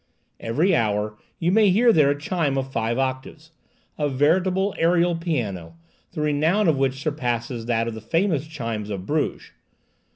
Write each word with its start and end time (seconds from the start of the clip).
Every 0.39 0.75
hour 0.75 1.15
you 1.37 1.51
may 1.51 1.69
hear 1.69 1.93
there 1.93 2.09
a 2.09 2.17
chime 2.17 2.57
of 2.57 2.71
five 2.71 2.97
octaves, 2.97 3.51
a 3.99 4.09
veritable 4.09 4.73
aerial 4.79 5.15
piano, 5.15 5.75
the 6.13 6.21
renown 6.21 6.67
of 6.67 6.75
which 6.79 6.99
surpasses 7.03 7.67
that 7.67 7.87
of 7.87 7.93
the 7.93 8.01
famous 8.01 8.47
chimes 8.47 8.89
of 8.89 9.05
Bruges. 9.05 9.51